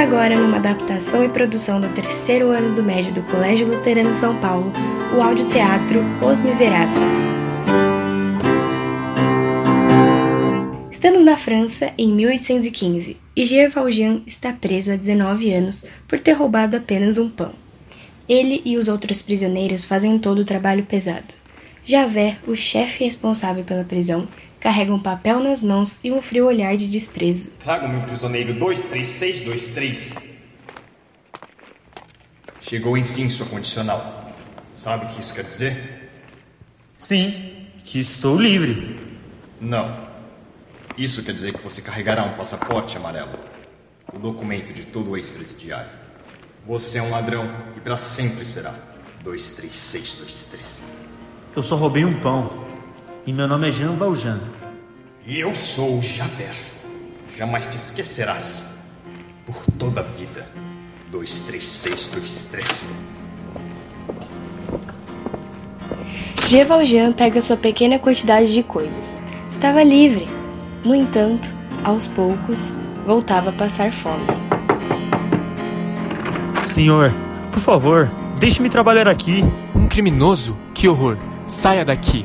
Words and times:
Agora, 0.00 0.34
numa 0.34 0.56
adaptação 0.56 1.22
e 1.22 1.28
produção 1.28 1.78
do 1.78 1.86
terceiro 1.90 2.52
ano 2.52 2.74
do 2.74 2.82
médio 2.82 3.12
do 3.12 3.22
Colégio 3.24 3.68
Luterano 3.68 4.14
São 4.14 4.34
Paulo, 4.40 4.72
o 5.14 5.20
audioteatro 5.20 6.00
Os 6.26 6.40
Miseráveis. 6.40 7.18
Estamos 10.90 11.22
na 11.22 11.36
França 11.36 11.92
em 11.98 12.14
1815 12.14 13.18
e 13.36 13.44
Jean 13.44 13.68
Valjean 13.68 14.22
está 14.26 14.54
preso 14.54 14.90
há 14.90 14.96
19 14.96 15.52
anos 15.52 15.84
por 16.08 16.18
ter 16.18 16.32
roubado 16.32 16.78
apenas 16.78 17.18
um 17.18 17.28
pão. 17.28 17.52
Ele 18.26 18.62
e 18.64 18.78
os 18.78 18.88
outros 18.88 19.20
prisioneiros 19.20 19.84
fazem 19.84 20.18
todo 20.18 20.38
o 20.38 20.46
trabalho 20.46 20.84
pesado. 20.84 21.39
Javert, 21.84 22.38
o 22.46 22.54
chefe 22.54 23.04
responsável 23.04 23.64
pela 23.64 23.84
prisão, 23.84 24.28
carrega 24.60 24.94
um 24.94 25.00
papel 25.00 25.40
nas 25.40 25.62
mãos 25.62 25.98
e 26.04 26.12
um 26.12 26.20
frio 26.20 26.46
olhar 26.46 26.76
de 26.76 26.88
desprezo. 26.88 27.50
Traga-me 27.58 27.98
o 27.98 28.02
prisioneiro 28.02 28.54
23623. 28.54 30.14
Chegou 32.60 32.96
enfim 32.96 33.30
sua 33.30 33.46
condicional. 33.46 34.32
Sabe 34.74 35.06
o 35.06 35.08
que 35.08 35.20
isso 35.20 35.34
quer 35.34 35.44
dizer? 35.44 36.10
Sim, 36.98 37.66
que 37.84 37.98
estou 37.98 38.36
livre. 38.38 39.00
Não. 39.60 40.08
Isso 40.96 41.22
quer 41.22 41.32
dizer 41.32 41.54
que 41.54 41.62
você 41.62 41.80
carregará 41.80 42.24
um 42.24 42.36
passaporte 42.36 42.96
amarelo. 42.96 43.38
O 44.12 44.18
documento 44.18 44.72
de 44.72 44.84
todo 44.84 45.16
ex-presidiário. 45.16 45.90
Você 46.66 46.98
é 46.98 47.02
um 47.02 47.10
ladrão 47.10 47.50
e 47.76 47.80
para 47.80 47.96
sempre 47.96 48.44
será. 48.44 48.74
23623. 49.22 50.82
Eu 51.54 51.62
só 51.64 51.74
roubei 51.74 52.04
um 52.04 52.12
pão. 52.20 52.50
E 53.26 53.32
meu 53.32 53.48
nome 53.48 53.68
é 53.68 53.72
Jean 53.72 53.94
Valjean. 53.94 54.40
E 55.26 55.40
eu 55.40 55.52
sou 55.52 55.98
o 55.98 56.02
Javert. 56.02 56.56
Jamais 57.36 57.66
te 57.66 57.76
esquecerás. 57.76 58.64
Por 59.44 59.56
toda 59.78 60.00
a 60.00 60.04
vida. 60.04 60.46
23623. 61.10 62.86
Jean 66.46 66.66
Valjean 66.66 67.12
pega 67.12 67.40
sua 67.40 67.56
pequena 67.56 67.98
quantidade 67.98 68.52
de 68.52 68.62
coisas. 68.62 69.18
Estava 69.50 69.82
livre. 69.82 70.28
No 70.84 70.94
entanto, 70.94 71.52
aos 71.84 72.06
poucos, 72.06 72.72
voltava 73.04 73.50
a 73.50 73.52
passar 73.52 73.92
fome. 73.92 74.26
Senhor, 76.64 77.12
por 77.50 77.60
favor, 77.60 78.08
deixe-me 78.38 78.68
trabalhar 78.68 79.08
aqui. 79.08 79.42
Um 79.74 79.88
criminoso? 79.88 80.56
Que 80.72 80.88
horror! 80.88 81.29
Saia 81.50 81.84
daqui! 81.84 82.24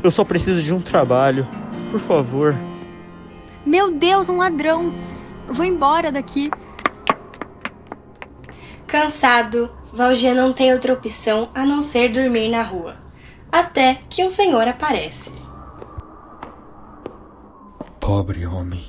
Eu 0.00 0.12
só 0.12 0.24
preciso 0.24 0.62
de 0.62 0.72
um 0.72 0.80
trabalho. 0.80 1.44
Por 1.90 1.98
favor. 1.98 2.54
Meu 3.66 3.90
Deus, 3.90 4.28
um 4.28 4.36
ladrão! 4.36 4.92
Eu 5.48 5.54
vou 5.54 5.66
embora 5.66 6.12
daqui. 6.12 6.52
Cansado, 8.86 9.68
Valjean 9.92 10.34
não 10.34 10.52
tem 10.52 10.72
outra 10.72 10.92
opção 10.92 11.50
a 11.52 11.66
não 11.66 11.82
ser 11.82 12.10
dormir 12.10 12.48
na 12.48 12.62
rua. 12.62 12.96
Até 13.50 14.02
que 14.08 14.24
um 14.24 14.30
senhor 14.30 14.68
aparece. 14.68 15.32
Pobre 17.98 18.46
homem, 18.46 18.86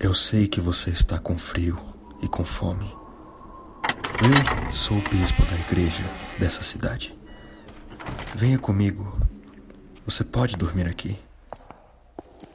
eu 0.00 0.12
sei 0.12 0.48
que 0.48 0.60
você 0.60 0.90
está 0.90 1.16
com 1.16 1.38
frio 1.38 1.78
e 2.20 2.26
com 2.26 2.44
fome. 2.44 2.92
Eu 4.20 4.72
sou 4.72 4.96
o 4.96 5.08
bispo 5.10 5.42
da 5.42 5.54
igreja 5.54 6.02
dessa 6.40 6.60
cidade. 6.60 7.17
Venha 8.38 8.56
comigo 8.56 9.18
você 10.06 10.22
pode 10.22 10.54
dormir 10.54 10.86
aqui. 10.86 11.18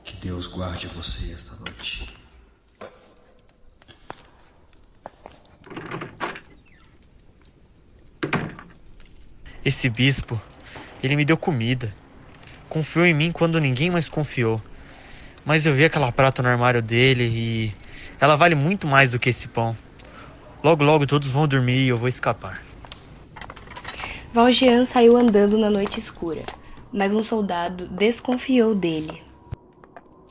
Que 0.05 0.15
Deus 0.15 0.47
guarde 0.47 0.87
você 0.87 1.33
esta 1.33 1.57
noite. 1.57 2.07
Esse 9.65 9.89
bispo, 9.89 10.41
ele 11.03 11.17
me 11.17 11.25
deu 11.25 11.35
comida. 11.35 11.93
Confiou 12.69 13.05
em 13.05 13.13
mim 13.13 13.33
quando 13.33 13.59
ninguém 13.59 13.91
mais 13.91 14.07
confiou. 14.07 14.61
Mas 15.43 15.65
eu 15.65 15.73
vi 15.73 15.83
aquela 15.83 16.13
prata 16.13 16.41
no 16.41 16.47
armário 16.47 16.81
dele 16.81 17.25
e 17.25 17.75
ela 18.21 18.37
vale 18.37 18.55
muito 18.55 18.87
mais 18.87 19.09
do 19.09 19.19
que 19.19 19.27
esse 19.27 19.49
pão. 19.49 19.75
Logo, 20.63 20.81
logo 20.81 21.05
todos 21.05 21.27
vão 21.27 21.45
dormir 21.45 21.83
e 21.83 21.89
eu 21.89 21.97
vou 21.97 22.07
escapar. 22.07 22.61
Valjean 24.33 24.83
saiu 24.83 25.15
andando 25.15 25.57
na 25.57 25.69
noite 25.69 25.99
escura 25.99 26.43
mas 26.93 27.15
um 27.15 27.23
soldado 27.23 27.87
desconfiou 27.87 28.75
dele. 28.75 29.23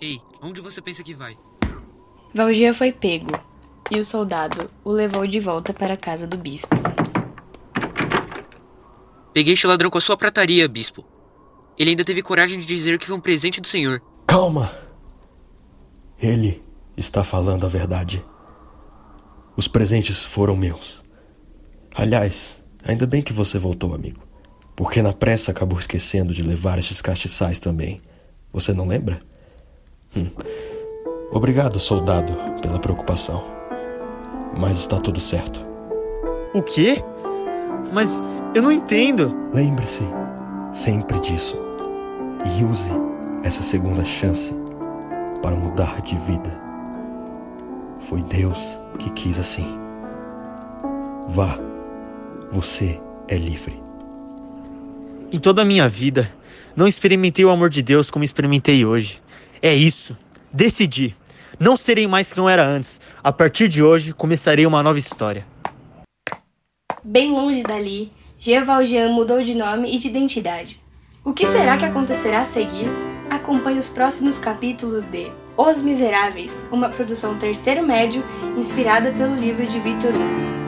Ei, 0.00 0.20
onde 0.40 0.60
você 0.60 0.80
pensa 0.80 1.02
que 1.02 1.12
vai? 1.12 1.36
Valgia 2.32 2.72
foi 2.72 2.92
pego 2.92 3.32
e 3.90 3.98
o 3.98 4.04
soldado 4.04 4.70
o 4.84 4.92
levou 4.92 5.26
de 5.26 5.40
volta 5.40 5.74
para 5.74 5.94
a 5.94 5.96
casa 5.96 6.26
do 6.26 6.38
bispo. 6.38 6.74
Peguei 9.34 9.54
este 9.54 9.66
ladrão 9.66 9.90
com 9.90 9.98
a 9.98 10.00
sua 10.00 10.16
prataria, 10.16 10.68
bispo. 10.68 11.04
Ele 11.76 11.90
ainda 11.90 12.04
teve 12.04 12.22
coragem 12.22 12.60
de 12.60 12.66
dizer 12.66 12.98
que 12.98 13.06
foi 13.06 13.16
um 13.16 13.20
presente 13.20 13.60
do 13.60 13.66
senhor. 13.66 14.00
Calma! 14.26 14.72
Ele 16.18 16.62
está 16.96 17.24
falando 17.24 17.66
a 17.66 17.68
verdade. 17.68 18.24
Os 19.56 19.66
presentes 19.66 20.24
foram 20.24 20.56
meus. 20.56 21.02
Aliás, 21.94 22.61
ainda 22.84 23.06
bem 23.06 23.22
que 23.22 23.32
você 23.32 23.58
voltou, 23.58 23.94
amigo 23.94 24.32
porque 24.74 25.02
na 25.02 25.12
pressa 25.12 25.50
acabou 25.50 25.78
esquecendo 25.78 26.32
de 26.32 26.42
levar 26.42 26.78
estes 26.78 27.00
castiçais 27.02 27.58
também. 27.58 28.00
Você 28.52 28.72
não 28.72 28.86
lembra? 28.86 29.18
Hum. 30.16 30.30
Obrigado, 31.30 31.78
soldado, 31.78 32.34
pela 32.60 32.78
preocupação. 32.78 33.42
Mas 34.56 34.78
está 34.78 34.98
tudo 34.98 35.20
certo. 35.20 35.62
O 36.54 36.62
quê? 36.62 37.02
Mas 37.92 38.20
eu 38.54 38.62
não 38.62 38.72
entendo. 38.72 39.34
Lembre-se 39.52 40.02
sempre 40.72 41.18
disso 41.20 41.56
e 42.44 42.64
use 42.64 42.90
essa 43.42 43.62
segunda 43.62 44.04
chance 44.04 44.52
para 45.40 45.56
mudar 45.56 46.02
de 46.02 46.16
vida. 46.18 46.60
Foi 48.00 48.22
Deus 48.22 48.78
que 48.98 49.10
quis 49.10 49.38
assim. 49.38 49.78
Vá, 51.28 51.58
você 52.52 53.00
é 53.26 53.36
livre. 53.36 53.80
Em 55.32 55.38
toda 55.38 55.62
a 55.62 55.64
minha 55.64 55.88
vida, 55.88 56.30
não 56.76 56.86
experimentei 56.86 57.44
o 57.44 57.50
amor 57.50 57.70
de 57.70 57.80
Deus 57.80 58.10
como 58.10 58.24
experimentei 58.24 58.84
hoje. 58.84 59.22
É 59.62 59.74
isso. 59.74 60.16
Decidi. 60.52 61.16
Não 61.58 61.76
serei 61.76 62.06
mais 62.06 62.32
quem 62.32 62.42
eu 62.42 62.48
era 62.48 62.66
antes. 62.66 63.00
A 63.24 63.32
partir 63.32 63.68
de 63.68 63.82
hoje, 63.82 64.12
começarei 64.12 64.66
uma 64.66 64.82
nova 64.82 64.98
história. 64.98 65.46
Bem 67.02 67.32
longe 67.32 67.62
dali, 67.62 68.12
Jean 68.38 68.64
Valjean 68.64 69.08
mudou 69.08 69.42
de 69.42 69.54
nome 69.54 69.94
e 69.94 69.98
de 69.98 70.08
identidade. 70.08 70.80
O 71.24 71.32
que 71.32 71.46
será 71.46 71.78
que 71.78 71.84
acontecerá 71.84 72.42
a 72.42 72.46
seguir? 72.46 72.86
Acompanhe 73.30 73.78
os 73.78 73.88
próximos 73.88 74.38
capítulos 74.38 75.04
de 75.04 75.32
Os 75.56 75.82
Miseráveis, 75.82 76.66
uma 76.70 76.90
produção 76.90 77.38
terceiro 77.38 77.82
médio 77.82 78.22
inspirada 78.56 79.10
pelo 79.12 79.34
livro 79.34 79.66
de 79.66 79.80
Victor 79.80 80.10
Hugo. 80.10 80.61